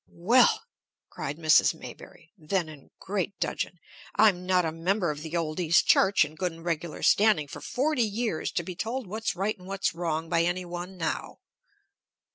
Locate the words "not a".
4.47-4.71